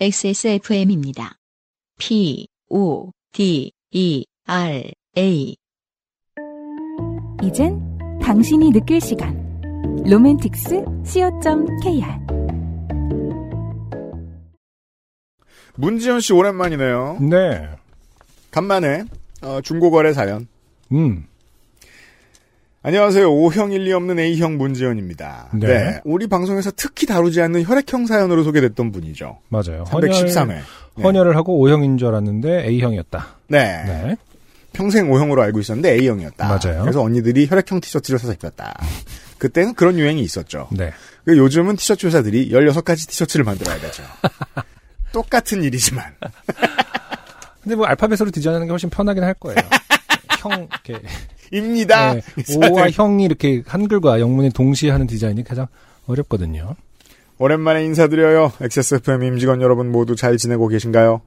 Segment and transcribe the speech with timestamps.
[0.00, 1.38] XSFM입니다.
[1.98, 5.56] P, O, D, E, R, A.
[7.42, 9.36] 이젠 당신이 느낄 시간.
[10.06, 12.04] 로맨틱스 co.kr
[15.74, 17.18] 문지현 씨 오랜만이네요.
[17.20, 17.68] 네.
[18.52, 19.04] 간만에
[19.42, 20.46] 어, 중고거래 사연.
[20.92, 21.26] 음.
[22.80, 23.28] 안녕하세요.
[23.28, 25.48] O형일리 없는 A형 문지현입니다.
[25.54, 26.00] 네.
[26.04, 29.40] 우리 방송에서 특히 다루지 않는 혈액형 사연으로 소개됐던 분이죠.
[29.48, 29.84] 맞아요.
[29.84, 30.48] 313회.
[30.48, 31.02] 네.
[31.02, 33.26] 헌혈을 하고 O형인 줄 알았는데 A형이었다.
[33.48, 33.84] 네.
[33.84, 34.16] 네.
[34.72, 36.46] 평생 O형으로 알고 있었는데 A형이었다.
[36.46, 36.82] 맞아요.
[36.82, 38.78] 그래서 언니들이 혈액형 티셔츠를 사서 입혔다.
[39.38, 40.68] 그때는 그런 유행이 있었죠.
[40.70, 40.92] 네.
[41.24, 44.04] 그 요즘은 티셔츠 회사들이 16가지 티셔츠를 만들어야 되죠.
[45.12, 46.04] 똑같은 일이지만.
[47.60, 49.58] 근데 뭐 알파벳으로 디자인하는 게 훨씬 편하긴 할 거예요.
[50.40, 51.04] 형, 이렇게.
[51.52, 52.14] 입니다.
[52.14, 52.22] 네.
[52.70, 55.66] O와 형이 이렇게 한글과 영문이 동시에 하는 디자인이 가장
[56.06, 56.74] 어렵거든요.
[57.38, 58.52] 오랜만에 인사드려요.
[58.60, 61.20] XSFM 임직원 여러분 모두 잘 지내고 계신가요?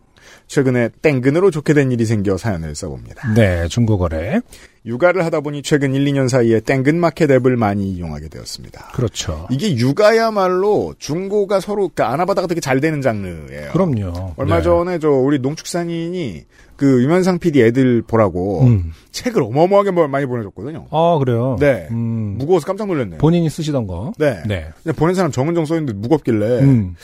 [0.47, 3.33] 최근에 땡근으로 좋게 된 일이 생겨 사연을 써봅니다.
[3.33, 3.67] 네.
[3.67, 4.41] 중고거래.
[4.85, 8.89] 육아를 하다 보니 최근 1, 2년 사이에 땡근 마켓 앱을 많이 이용하게 되었습니다.
[8.93, 9.47] 그렇죠.
[9.51, 13.71] 이게 육아야말로 중고가 서로 그러니까 안아바다가 되게 잘 되는 장르예요.
[13.73, 14.33] 그럼요.
[14.37, 14.63] 얼마 네.
[14.63, 16.45] 전에 저 우리 농축산인이
[16.77, 18.91] 그 유면상 PD 애들 보라고 음.
[19.11, 20.87] 책을 어마어마하게 뭐 많이 보내줬거든요.
[20.89, 21.57] 아, 그래요?
[21.59, 21.87] 네.
[21.91, 22.37] 음.
[22.39, 23.19] 무거워서 깜짝 놀랐네요.
[23.19, 24.13] 본인이 쓰시던 거.
[24.17, 24.41] 네.
[24.47, 24.67] 네.
[24.95, 26.95] 보낸 사람 정은정 써있는데 무겁길래 음.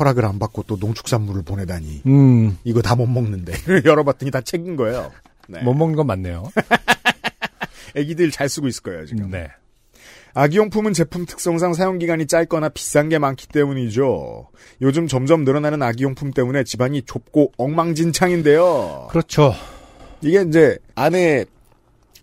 [0.00, 2.56] 허락을 안 받고 또 농축산물을 보내다니 음.
[2.64, 3.52] 이거 다 못 먹는데
[3.84, 5.12] 열어봤더니 다 책인 거예요.
[5.48, 5.60] 네.
[5.62, 6.44] 못 먹는 건 맞네요.
[7.96, 9.30] 애기들 잘 쓰고 있을 거예요 지금.
[9.30, 9.48] 네.
[10.34, 14.48] 아기용품은 제품 특성상 사용기간이 짧거나 비싼 게 많기 때문이죠.
[14.82, 19.08] 요즘 점점 늘어나는 아기용품 때문에 집안이 좁고 엉망진창인데요.
[19.10, 19.54] 그렇죠.
[20.20, 21.46] 이게 이제 안에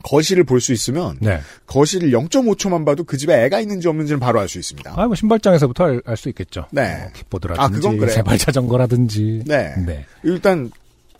[0.04, 1.40] 거실을 볼 수 있으면 네.
[1.66, 4.94] 거실을 0.5초만 봐도 그 집에 애가 있는지 없는지는 바로 알 수 있습니다.
[4.96, 6.68] 아, 뭐 신발장에서부터 알 수 있겠죠.
[6.72, 6.97] 네.
[7.00, 8.14] 뭐 킥보드라든지 아, 그건 그래요.
[8.14, 9.44] 세발 자전거라든지.
[9.47, 9.74] 네.
[9.86, 10.06] 네.
[10.24, 10.70] 일단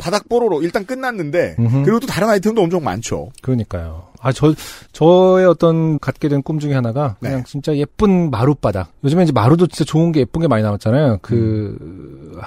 [0.03, 1.83] 바닥 뽀로로 일단 끝났는데 음흠.
[1.83, 3.29] 그리고 또 다른 아이템도 엄청 많죠.
[3.41, 4.03] 그러니까요.
[4.21, 4.53] 아, 저,
[4.91, 7.29] 저의 어떤 갖게 된 꿈 중에 하나가 네.
[7.29, 8.89] 그냥 진짜 예쁜 마룻바닥.
[9.05, 11.19] 요즘에 이제 마루도 진짜 좋은 게 예쁜 게 많이 나왔잖아요.
[11.21, 12.37] 그, 음.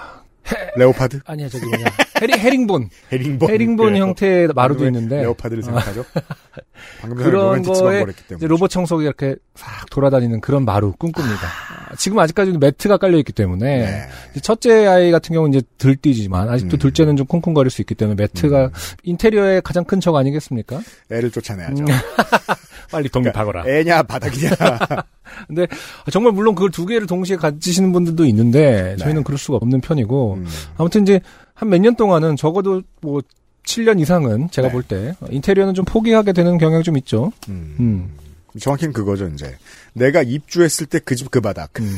[0.76, 1.84] leopard, 아니야, 저기 뭐냐.
[2.20, 2.88] 헤링, 헤링본.
[3.12, 4.02] 헤링본, 헤링본 그래요.
[4.04, 5.22] 형태의 마루도 있는데.
[5.22, 6.04] leopard를 생각하죠.
[7.00, 8.46] 방금 그런 거에 때문에.
[8.46, 11.46] 로봇 청소기 이렇게 싹 돌아다니는 그런 마루 꿈꿉니다.
[11.88, 14.08] 아, 지금 아직까지는 매트가 깔려있기 때문에.
[14.34, 14.40] 네.
[14.42, 16.78] 첫째 아이 같은 경우는 이제 들뛰지만 아직도 음.
[16.78, 18.70] 둘째는 좀 쿵쿵거릴 수 있기 때문에 매트가
[19.02, 20.80] 인테리어의 가장 큰 적 아니겠습니까?
[21.10, 21.84] 애를 쫓아내야죠.
[22.86, 22.91] 음.
[22.91, 23.64] 빨리 독립하거라.
[23.66, 24.50] 애냐 바닥이냐.
[25.47, 25.66] 근데
[26.10, 29.24] 정말 물론 그걸 두 개를 동시에 가지시는 분들도 있는데 저희는 네.
[29.24, 30.47] 그럴 수가 없는 편이고 음.
[30.78, 31.20] 아무튼 이제
[31.54, 33.20] 한 몇 년 동안은 적어도 뭐
[33.64, 34.72] 7년 이상은 제가 네.
[34.72, 37.32] 볼때 인테리어는 좀 포기하게 되는 경향이 좀 있죠.
[37.48, 37.76] 음.
[37.80, 38.10] 음.
[38.58, 39.54] 정확히는 그거죠 이제.
[39.92, 41.70] 내가 입주했을 때 그 집그 바닥.
[41.80, 41.97] 음.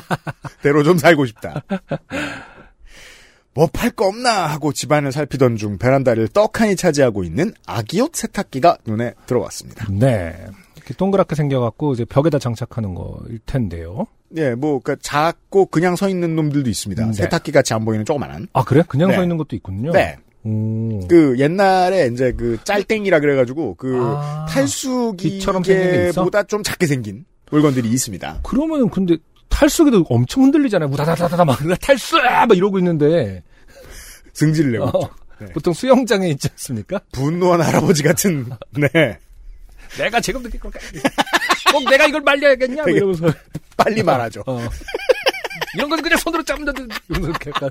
[0.62, 1.62] 대로 좀 살고 싶다.
[3.54, 9.14] 뭐 팔 거 없나 하고 집안을 살피던 중 베란다를 떡하니 차지하고 있는 아기옷 세탁기가 눈에
[9.26, 9.86] 들어왔습니다.
[9.90, 10.34] 네.
[10.76, 14.06] 이렇게 동그랗게 생겨갖고 이제 벽에다 장착하는 거일 텐데요.
[14.36, 17.06] 예, 뭐, 그니까 작고 그냥 서 있는 놈들도 있습니다.
[17.06, 17.12] 네.
[17.12, 18.48] 세탁기 같이 안 보이는 조그만한.
[18.54, 18.82] 아 그래?
[18.88, 19.16] 그냥 네.
[19.16, 19.92] 서 있는 것도 있군요.
[19.92, 20.16] 네.
[20.44, 21.06] 오.
[21.06, 24.46] 그 옛날에 이제 그 짤땡이라 그래가지고 그 아,
[25.16, 25.92] 기처럼 생긴?
[25.92, 28.40] 탈수기보다 좀 작게 생긴 물건들이 있습니다.
[28.42, 29.18] 그러면은 근데
[29.52, 30.88] 탈수기도 엄청 흔들리잖아요.
[30.88, 33.42] 무다다다다다 막 탈수 막 이러고 있는데
[34.32, 34.84] 승질을 내고.
[34.84, 35.46] 어, 네.
[35.52, 37.00] 보통 수영장에 있지 않습니까?
[37.12, 39.18] 분노한 할아버지 같은, 네.
[39.98, 40.80] 내가 지금 느낄 걸까?
[41.70, 42.82] 꼭 내가 이걸 말려야겠냐?
[42.82, 43.26] 뭐 이러면서
[43.76, 44.42] 빨리 말하죠.
[44.46, 44.58] 어.
[45.74, 46.72] 이런 거는 그냥 손으로 잡는다.
[47.46, 47.70] 약간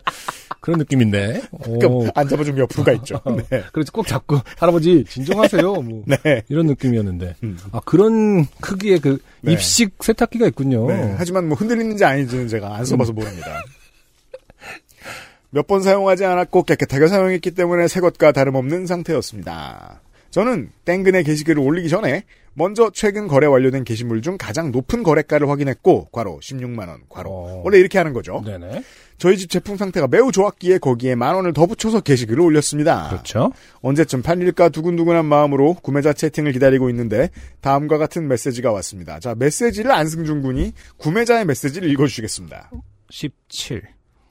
[0.59, 1.41] 그런 느낌인데.
[1.51, 1.79] 오.
[1.79, 3.21] 그럼 안 잡아주면 옆으로 가 있죠.
[3.49, 3.63] 네.
[3.71, 5.61] 그래서 꼭 잡고 할아버지 진정하세요.
[5.81, 6.43] 뭐 네.
[6.49, 7.35] 이런 느낌이었는데.
[7.43, 7.57] 음.
[7.71, 9.53] 아 그런 크기의 그 네.
[9.53, 10.87] 입식 세탁기가 있군요.
[10.87, 11.15] 네.
[11.17, 13.63] 하지만 뭐 흔들리는지 아닌지는 제가 안 써봐서 모릅니다.
[15.53, 19.99] 몇 번 사용하지 않았고 깨끗하게 사용했기 때문에 새 것과 다름없는 상태였습니다.
[20.31, 22.23] 저는 땡근의 게시글을 올리기 전에
[22.53, 27.61] 먼저 최근 거래 완료된 게시물 중 가장 높은 거래가를 확인했고 괄호 16만원 괄호 어.
[27.63, 28.41] 원래 이렇게 하는 거죠.
[28.45, 28.83] 네네.
[29.17, 33.09] 저희 집 제품 상태가 매우 좋았기에 거기에 만 원을 더 붙여서 게시글을 올렸습니다.
[33.09, 33.51] 그렇죠.
[33.81, 37.29] 언제쯤 팔릴까 두근두근한 마음으로 구매자 채팅을 기다리고 있는데
[37.61, 39.19] 다음과 같은 메시지가 왔습니다.
[39.19, 42.71] 자 메시지를 안승준 군이 구매자의 메시지를 읽어주시겠습니다.
[43.09, 43.83] 17.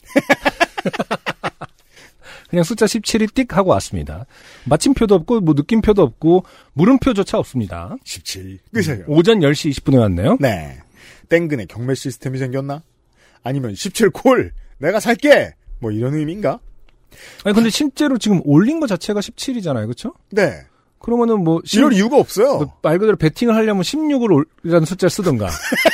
[2.51, 4.27] 그냥 숫자 17이 띡 하고 왔습니다.
[4.65, 6.45] 마침표도 없고 뭐 느낌표도 없고
[6.75, 7.97] 물음표조차 없습니다.
[8.05, 9.05] 17 끝이에요.
[9.07, 10.37] 오전 10시 20분에 왔네요.
[10.41, 10.79] 네.
[11.29, 12.83] 땡근에 경매 시스템이 생겼나?
[13.45, 16.59] 아니면 17콜 내가 살게 뭐 이런 의미인가?
[17.45, 19.85] 아니 근데 실제로 지금 올린 거 자체가 17이잖아요.
[19.85, 20.15] 그렇죠?
[20.31, 20.63] 네.
[20.99, 22.59] 그러면은 뭐 십- 이럴 이유가 없어요.
[22.83, 25.47] 뭐말 그대로 베팅을 하려면 16을 올라는 숫자를 쓰던가.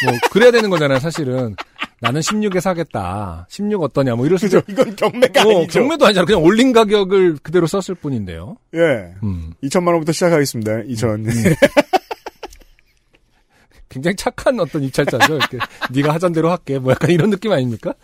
[0.05, 1.55] 뭐 그래야 되는 거잖아요, 사실은.
[2.01, 3.47] 나는 16에 사겠다.
[3.49, 4.61] 16 어떠냐, 뭐 이럴 수도.
[4.61, 4.73] 그죠?
[4.83, 5.81] 이건 경매가 어, 아니죠.
[5.81, 6.27] 경매도 아니잖아.
[6.27, 8.59] 그냥 올린 가격을 그대로 썼을 뿐인데요.
[8.75, 9.15] 예.
[9.23, 9.55] 음.
[9.63, 10.83] 2천만 원부터 시작하겠습니다.
[10.83, 11.27] 2천.
[13.89, 15.37] 굉장히 착한 어떤 입찰자죠.
[15.37, 15.59] 이렇게
[15.91, 16.79] 네가 하잔 대로 할게.
[16.79, 17.95] 뭐 약간 이런 느낌 아닙니까?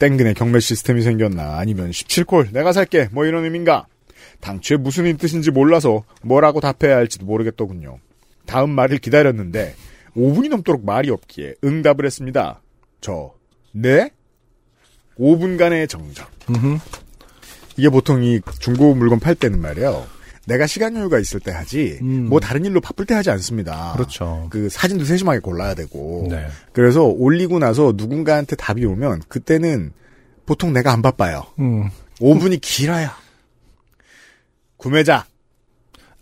[0.00, 3.86] 땡근에 경매 시스템이 생겼나 아니면 17콜 내가 살게 뭐 이런 의미인가
[4.40, 7.98] 당초에 무슨 뜻인지 몰라서 뭐라고 답해야 할지도 모르겠더군요.
[8.46, 9.74] 다음 말을 기다렸는데
[10.16, 12.60] 5분이 넘도록 말이 없기에 응답을 했습니다.
[13.00, 13.32] 저
[13.72, 14.10] 네?
[15.18, 16.28] 5분간의 정적.
[17.76, 20.06] 이게 보통 이 중고 물건 팔 때는 말이에요.
[20.46, 22.26] 내가 시간 여유가 있을 때 하지 음.
[22.28, 23.92] 뭐 다른 일로 바쁠 때 하지 않습니다.
[23.92, 24.48] 그렇죠.
[24.50, 26.46] 그 사진도 세심하게 골라야 되고 네.
[26.72, 29.92] 그래서 올리고 나서 누군가한테 답이 오면 그때는
[30.46, 31.44] 보통 내가 안 바빠요.
[31.60, 31.88] 음.
[32.20, 33.08] 5분이 길어요.
[34.76, 35.26] 구매자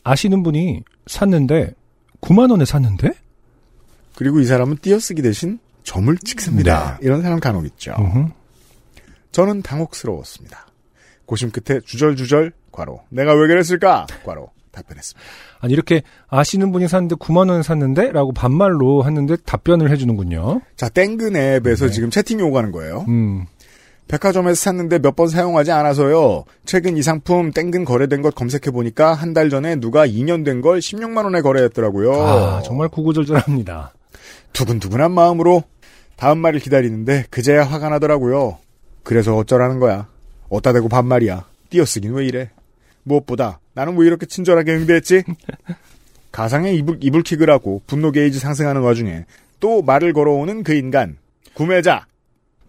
[0.04, 1.74] 아시는 분이 샀는데
[2.20, 3.12] 9만 원에 샀는데?
[4.18, 6.98] 그리고 이 사람은 띄어쓰기 대신 점을 찍습니다.
[7.02, 7.94] 이런 사람 간혹 있죠.
[7.96, 8.30] 음흠.
[9.30, 10.66] 저는 당혹스러웠습니다.
[11.24, 15.20] 고심 끝에 주절주절 과로 내가 왜 그랬을까 과로 답변했습니다.
[15.60, 18.10] 아니 이렇게 아시는 분이 샀는데 9만 원에 샀는데?
[18.10, 20.62] 라고 반말로 했는데 답변을 해주는군요.
[20.74, 21.92] 자 땡근 앱에서 네.
[21.92, 23.04] 지금 채팅이 오가는 거예요.
[23.06, 23.46] 음.
[24.08, 26.44] 백화점에서 샀는데 몇 번 사용하지 않아서요.
[26.64, 30.80] 최근 이 상품 땡근 거래된 것 검색해 보니까 한 달 전에 누가 2년 된 걸
[30.80, 32.12] 16만 원에 거래했더라고요.
[32.20, 33.92] 아, 정말 구구절절합니다.
[34.52, 35.62] 두근두근한 마음으로
[36.16, 38.58] 다음 말을 기다리는데 그제야 화가 나더라고요.
[39.04, 40.08] 그래서 어쩌라는 거야.
[40.48, 41.46] 어따 대고 반말이야.
[41.70, 42.50] 띄어쓰긴 왜 이래.
[43.04, 45.22] 무엇보다 나는 왜 이렇게 친절하게 응대했지?
[46.32, 49.24] 가상의 이불, 이불킥을 하고 분노 게이지 상승하는 와중에
[49.60, 51.16] 또 말을 걸어오는 그 인간.
[51.54, 52.06] 구매자.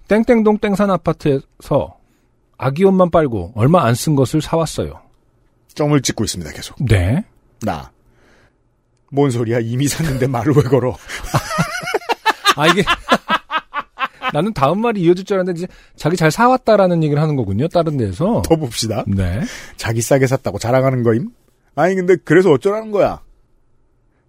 [0.07, 1.97] 땡땡동 땡산 아파트에서
[2.57, 5.01] 아기 옷만 빨고 얼마 안 쓴 것을 사왔어요.
[5.73, 6.75] 점을 찍고 있습니다, 계속.
[6.85, 7.23] 네.
[7.61, 7.91] 나.
[9.11, 9.59] 뭔 소리야?
[9.59, 10.95] 이미 샀는데 말을 왜 걸어?
[12.55, 12.83] 아, 이게.
[14.33, 18.43] 나는 다음 말이 이어질 줄 알았는데, 이제 자기 잘 사왔다라는 얘기를 하는 거군요, 다른 데에서.
[18.43, 19.03] 더 봅시다.
[19.07, 19.41] 네.
[19.77, 21.29] 자기 싸게 샀다고 자랑하는 거임?
[21.75, 23.21] 아니 근데 그래서 어쩌라는 거야?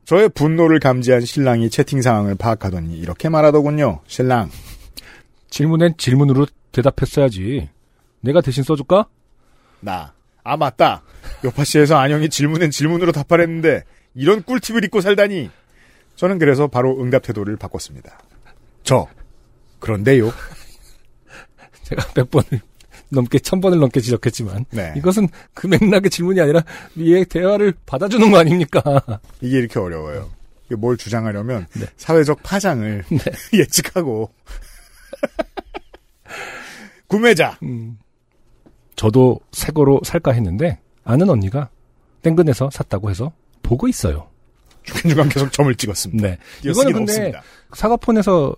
[0.05, 4.01] 저의 분노를 감지한 신랑이 채팅 상황을 파악하더니 이렇게 말하더군요.
[4.07, 4.51] 신랑,
[5.51, 7.69] 질문엔 질문으로 대답했어야지.
[8.21, 9.07] 내가 대신 써줄까?
[9.81, 10.13] 나.
[10.43, 11.03] 아 맞다.
[11.45, 15.51] 요파 씨에서 안영이 질문엔 질문으로 답하랬는데 이런 꿀팁을 잊고 살다니.
[16.17, 18.19] 저는 그래서 바로 응답 태도를 바꿨습니다.
[18.83, 19.07] 저.
[19.79, 20.31] 그런데요.
[21.85, 22.61] 제가 100번을
[23.09, 24.67] 넘게, 1000번을 넘게 지적했지만.
[24.71, 24.93] 네.
[24.97, 26.63] 이것은 그 맥락의 질문이 아니라,
[26.99, 28.83] 얘 대화를 받아주는 거 아닙니까?
[29.41, 30.31] 이게 이렇게 어려워요.
[30.79, 31.87] 뭘 주장하려면 네.
[31.97, 33.05] 사회적 파장을
[33.53, 34.31] 예측하고
[37.09, 37.99] 구매자 음.
[38.95, 41.71] 저도 새 거로 살까 했는데, 아는 언니가
[42.23, 43.33] 당근에서 샀다고 해서
[43.71, 44.27] 보고 있어요.
[44.83, 46.27] 중간중간 계속 점을 찍었습니다.
[46.27, 46.39] 네.
[46.65, 47.43] 이거는 근데 없습니다.
[47.73, 48.57] 사과폰에서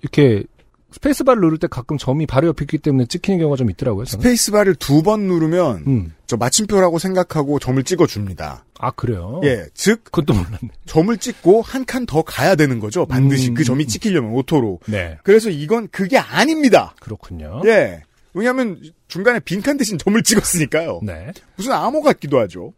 [0.00, 0.44] 이렇게
[0.92, 4.04] 스페이스바를 누를 때 가끔 점이 바로 옆에 있기 때문에 찍히는 경우가 좀 있더라고요.
[4.06, 4.22] 저는.
[4.22, 6.14] 스페이스바를 두 번 누르면 음.
[6.26, 8.64] 저 마침표라고 생각하고 점을 찍어줍니다.
[8.78, 9.40] 아 그래요?
[9.44, 10.58] 예, 즉 그것도 몰랐네.
[10.86, 13.04] 점을 찍고 한 칸 더 가야 되는 거죠.
[13.06, 13.54] 반드시 음.
[13.54, 14.78] 그 점이 찍히려면 auto로.
[14.86, 15.18] 네.
[15.24, 16.94] 그래서 이건 그게 아닙니다.
[17.00, 17.60] 그렇군요.
[17.66, 18.02] 예.
[18.32, 21.00] 왜냐하면 중간에 빈칸 대신 점을 찍었으니까요.
[21.02, 21.32] 네.
[21.56, 22.72] 무슨 암호 같기도 하죠.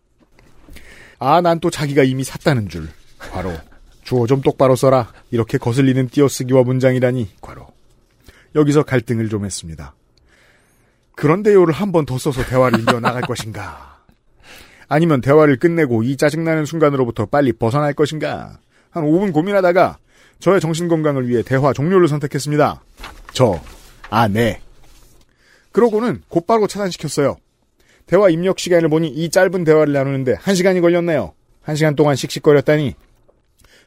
[1.18, 2.88] 아, 난 또 자기가 이미 샀다는 줄.
[3.18, 3.52] 과로.
[4.04, 5.12] 주어 좀 똑바로 써라.
[5.30, 7.30] 이렇게 거슬리는 띄어쓰기와 문장이라니.
[7.40, 7.66] 과로.
[8.54, 9.94] 여기서 갈등을 좀 했습니다.
[11.16, 13.96] 그런데요를 한 번 더 써서 대화를 이어나갈 것인가?
[14.88, 18.58] 아니면 대화를 끝내고 이 짜증나는 순간으로부터 빨리 벗어날 것인가?
[18.90, 19.98] 한 5분 고민하다가
[20.38, 22.82] 저의 정신건강을 위해 대화 종료를 선택했습니다.
[23.32, 23.60] 저,
[24.10, 24.60] 아, 네.
[25.72, 27.36] 그러고는 곧바로 차단시켰어요.
[28.06, 31.34] 대화 입력 시간을 보니 이 짧은 대화를 나누는데 1시간이 걸렸네요.
[31.64, 32.94] 1시간 동안 씩씩거렸다니.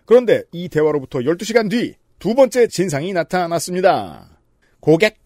[0.06, 4.28] 그런데 이 대화로부터 12시간 뒤 두 번째 진상이 나타났습니다.
[4.82, 5.18] 고객.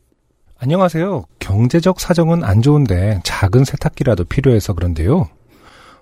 [0.59, 1.25] 안녕하세요.
[1.39, 5.27] 경제적 사정은 안 좋은데 작은 세탁기라도 필요해서 그런데요.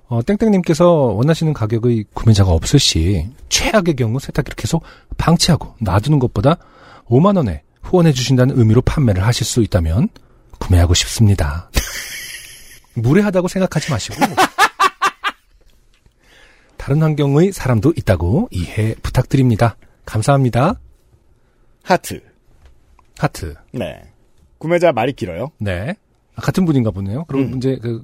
[0.07, 4.83] 어, 땡땡님께서 원하시는 가격의 구매자가 없을 시 최악의 경우 세탁기를 계속
[5.17, 6.57] 방치하고 놔두는 것보다
[7.05, 10.09] 5만 원에 후원해 주신다는 의미로 판매를 하실 수 있다면
[10.59, 11.71] 구매하고 싶습니다.
[12.95, 14.15] 무례하다고 생각하지 마시고
[16.77, 19.77] 다른 환경의 사람도 있다고 이해 부탁드립니다.
[20.05, 20.79] 감사합니다.
[21.83, 22.21] 하트.
[23.17, 23.55] 하트.
[23.71, 24.01] 네.
[24.57, 25.51] 구매자 말이 길어요.
[25.59, 25.95] 네.
[26.35, 27.25] 아, 같은 분인가 보네요.
[27.25, 27.57] 그럼 음.
[27.57, 28.03] 이제 그,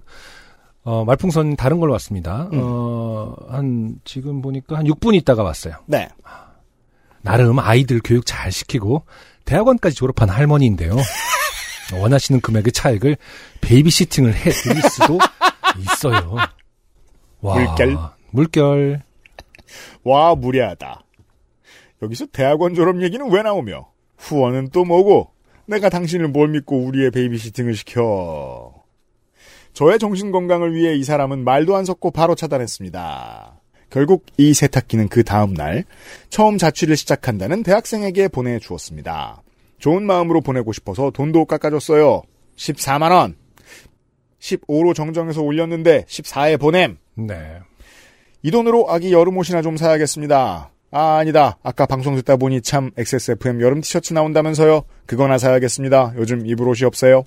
[0.84, 2.50] 어, 말풍선 다른 걸로 왔습니다.
[2.54, 2.60] 음.
[2.62, 5.76] 어, 한, 지금 보니까 한 6분 있다가 왔어요.
[5.88, 6.08] 네.
[7.22, 9.06] 나름 아이들 교육 잘 시키고
[9.46, 10.96] 대학원까지 졸업한 할머니인데요.
[11.94, 13.18] 원하시는 금액의 차액을
[13.62, 15.18] 베이비시팅을 해 드릴 수도
[15.80, 16.36] 있어요.
[17.42, 17.56] 와.
[17.56, 17.98] 물결?
[18.32, 19.02] 물결.
[20.04, 21.04] 와, 무례하다.
[22.02, 25.32] 여기서 대학원 졸업 얘기는 왜 나오며 후원은 또 뭐고?
[25.66, 28.74] 내가 당신을 뭘 믿고 우리의 베이비시팅을 시켜?
[29.74, 33.60] 저의 정신 건강을 위해 이 사람은 말도 안 섞고 바로 차단했습니다.
[33.90, 35.84] 결국 이 세탁기는 그 다음 날
[36.30, 39.42] 처음 자취를 시작한다는 대학생에게 보내주었습니다.
[39.80, 42.24] 좋은 마음으로 보내고 싶어서 돈도 깎아줬어요.
[42.56, 43.36] 14만 원.
[44.40, 46.98] 15로 정정해서 올렸는데 14에 보냄.
[47.16, 47.60] 네.
[48.42, 50.72] 이 돈으로 아기 여름 옷이나 좀 사야겠습니다.
[50.92, 51.58] 아, 아니다.
[51.64, 54.84] 아까 방송 듣다 보니 참 XSFM 여름 티셔츠 나온다면서요.
[55.06, 56.14] 그거나 사야겠습니다.
[56.18, 57.24] 요즘 입을 옷이 없어요.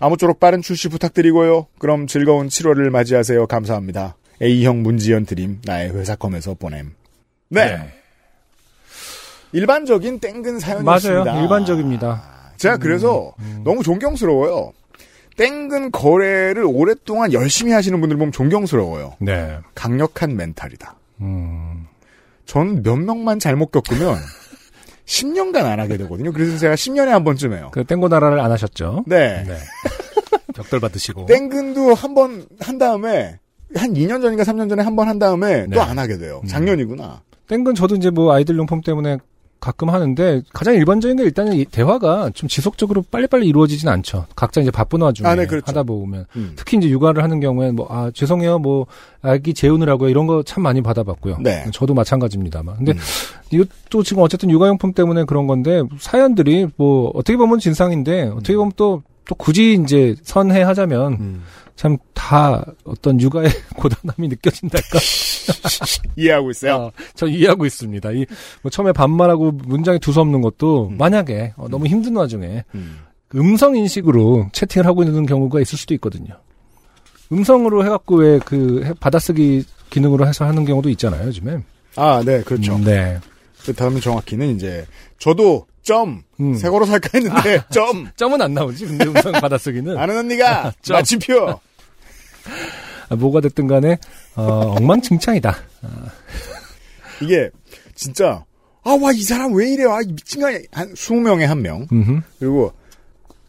[0.00, 1.68] 아무쪼록 빠른 출시 부탁드리고요.
[1.78, 3.46] 그럼 즐거운 7월을 맞이하세요.
[3.46, 4.16] 감사합니다.
[4.42, 6.94] A형 문지연 드림 나의 회사컴에서 보냄.
[7.48, 7.78] 네.
[9.54, 11.24] 일반적인 땡근 사연이었습니다.
[11.24, 11.42] 맞아요.
[11.42, 12.22] 일반적입니다.
[12.56, 13.32] 제가 그래서
[13.64, 14.72] 너무 존경스러워요.
[15.36, 19.14] 땡근 거래를 오랫동안 열심히 하시는 분들 보면 존경스러워요.
[19.20, 19.58] 네.
[19.74, 20.94] 강력한 멘탈이다.
[21.22, 21.86] 음.
[22.46, 24.16] 저는 몇 명만 잘못 겪으면
[25.06, 26.32] 10년간 안 하게 되거든요.
[26.32, 27.70] 그래서 제가 10년에 한 번쯤 해요.
[27.72, 29.04] 그 땡고 나라를 안 하셨죠?
[29.06, 29.44] 네.
[30.54, 31.26] 벽돌 받으시고.
[31.26, 33.38] 땡근도 한 번 한 다음에
[33.74, 35.74] 한 2년 전인가 3년 전에 한 번 한 다음에 네.
[35.74, 36.40] 또안 하게 돼요.
[36.44, 36.46] 음.
[36.48, 37.22] 작년이구나.
[37.48, 39.18] 땡근 저도 이제 뭐 아이들 용품 때문에
[39.60, 44.26] 가끔 하는데 가장 일반적인 게 일단은 이 대화가 좀 지속적으로 빨리빨리 이루어지진 않죠.
[44.36, 45.64] 각자 이제 바쁜 와중에 아, 네, 그렇죠.
[45.66, 46.52] 하다 보면 음.
[46.56, 48.86] 특히 이제 육아를 하는 경우에는 뭐 아 죄송해요 뭐
[49.22, 51.38] 아기 재우느라고요 이런 거 참 많이 받아봤고요.
[51.40, 51.64] 네.
[51.72, 52.76] 저도 마찬가지입니다만.
[52.76, 52.98] 근데 음.
[53.50, 59.02] 이것도 지금 어쨌든 육아용품 때문에 그런 건데 사연들이 뭐 어떻게 보면 진상인데 어떻게 보면 또
[59.26, 61.42] 또 굳이 이제 선회하자면 음.
[61.76, 64.98] 참다 어떤 육아의 고단함이 느껴진달까?
[66.16, 66.74] 이해하고 있어요.
[66.76, 68.12] 어, 저 이해하고 있습니다.
[68.12, 68.26] 이,
[68.62, 70.98] 뭐 처음에 반말하고 문장이 두서없는 것도 음.
[70.98, 72.98] 만약에 어, 너무 힘든 와중에 음.
[73.34, 76.34] 음성 인식으로 채팅을 하고 있는 경우가 있을 수도 있거든요.
[77.32, 81.58] 음성으로 해갖고 왜 그 받아쓰기 기능으로 해서 하는 경우도 있잖아요, 요즘에.
[81.96, 82.76] 아, 네, 그렇죠.
[82.76, 83.18] 음, 네.
[83.64, 84.84] 그 다음 정확히는 이제
[85.18, 86.54] 저도 점 음.
[86.54, 89.96] 새 거로 살까 했는데 점 점은 안 나오지, 근데 음성 받아쓰기는.
[89.96, 90.96] 아는 언니가 점.
[90.96, 91.60] 마침표.
[93.10, 93.98] 아, 뭐가 됐든 간에,
[94.34, 95.56] 어, 엉망진창이다.
[97.22, 97.50] 이게
[97.94, 98.44] 진짜
[98.82, 99.84] 아 와 이 사람 왜 이래?
[99.84, 100.60] 아이 미친 거 아니야?
[100.72, 101.86] 한 20명에 한 명.
[101.92, 102.72] 음흠, 그리고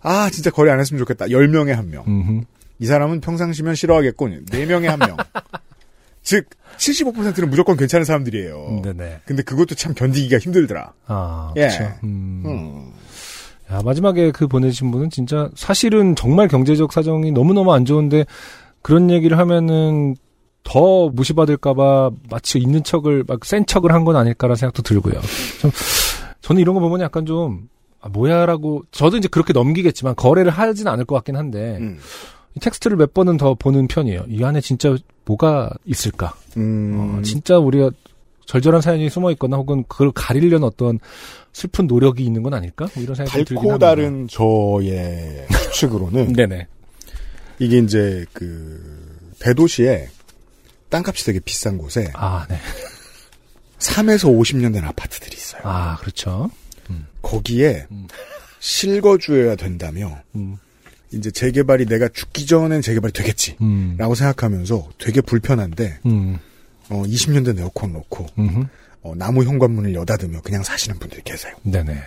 [0.01, 1.25] 아 진짜 거래 안 했으면 좋겠다.
[1.25, 2.03] 10명에 한 명.
[2.07, 2.41] 음흠.
[2.79, 4.45] 이 사람은 평상시면 싫어하겠군.
[4.45, 5.17] 4명에 한 명.
[6.25, 8.82] 즉 75%는 무조건 괜찮은 사람들이에요.
[8.84, 9.20] 네네.
[9.25, 10.91] 근데 그것도 참 견디기가 힘들더라.
[11.05, 11.62] 아, 예.
[11.62, 11.84] 그렇죠.
[12.03, 12.44] 음.
[12.46, 12.91] 음.
[13.72, 18.25] 야, 마지막에 그 보내주신 분은 진짜 사실은 정말 경제적 사정이 너무너무 안 좋은데
[18.82, 20.15] 그런 얘기를 하면은
[20.63, 25.22] 더 무시받을까봐 마치 있는 척을 막 센 척을 한 건 아닐까라는 생각도 들고요.
[25.62, 25.72] 좀
[26.41, 27.70] 저는 이런 거 보면 약간 좀
[28.01, 32.00] 아, 뭐야라고 저도 이제 그렇게 넘기겠지만 거래를 하진 않을 것 같긴 한데 음.
[32.55, 34.25] 이 텍스트를 몇 번은 더 보는 편이에요.
[34.29, 34.95] 이 안에 진짜
[35.25, 36.33] 뭐가 있을까?
[36.57, 37.17] 음.
[37.19, 37.91] 어, 진짜 우리가
[38.45, 41.00] 절절한 사연이 숨어 있거나 혹은 그걸 가리려는 어떤
[41.51, 42.88] 슬픈 노력이 있는 건 아닐까?
[42.93, 43.88] 뭐 이런 생각이 들긴 합니다.
[43.88, 46.67] 다른 저의 추측으로는 네네.
[47.59, 50.09] 이게 이제 그 대도시에
[50.89, 52.57] 땅값이 되게 비싼 곳에 아, 네.
[53.79, 55.62] 3에서 50년 된 아파트들이 있어요.
[55.65, 56.50] 아, 그렇죠.
[57.21, 58.07] 거기에 음.
[58.59, 60.57] 실거주해야 된다며 음,
[61.12, 63.57] 이제 재개발이 내가 죽기 전엔 재개발이 되겠지.
[63.62, 66.39] 음, 라고 생각하면서 되게 불편한데 음,
[66.89, 68.67] 어, 20년 된 에어컨 놓고 음,
[69.01, 71.53] 어, 나무 현관문을 여닫으며 그냥 사시는 분들이 계세요.
[71.63, 72.01] 네네.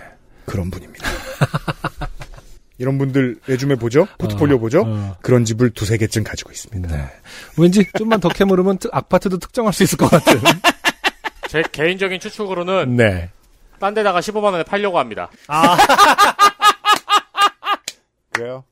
[0.44, 1.06] 그런 분입니다.
[2.78, 4.06] 이런 분들 레주메 보죠?
[4.18, 4.82] 포트폴리오 어, 보죠?
[4.86, 5.16] 어.
[5.20, 6.96] 그런 집을 두세 개쯤 가지고 있습니다.
[6.96, 7.08] 네.
[7.56, 10.40] 왠지 좀만 더 캐물으면 특- 아파트도 특정할 수 있을 것 같은.
[11.48, 13.30] 제 개인적인 추측으로는 네.
[13.80, 15.28] 딴 데다가 15만 원에 팔려고 합니다.
[18.30, 18.64] 그래요?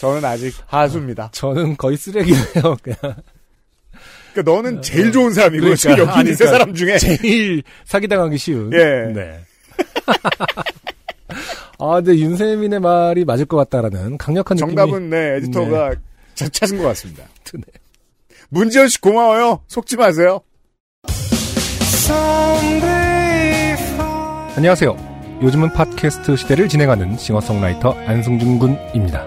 [0.00, 1.30] 저는 아직 하수입니다.
[1.32, 2.76] 저는 거의 쓰레기네요.
[2.82, 2.98] 그냥
[4.34, 8.36] 그러니까 너는 제일 좋은 사람이고 지금 그러니까, 여기 있는 세 아니, 사람 중에 제일 사기당하기
[8.38, 8.72] 쉬운.
[8.72, 9.12] 예.
[9.12, 9.40] 네.
[11.78, 14.74] 아, 근데 윤세민의 말이 맞을 것 같다라는 강력한 느낌이.
[14.74, 15.94] 정답은 네 에디터가
[16.34, 17.24] 자- 찾은 것 같습니다.
[17.44, 17.62] 드네.
[18.50, 19.62] 문지연 씨 고마워요.
[19.68, 20.40] 속지 마세요.
[24.56, 25.14] 안녕하세요.
[25.42, 29.26] 요즘은 팟캐스트 시대를 진행하는 싱어송라이터 안승준 군입니다.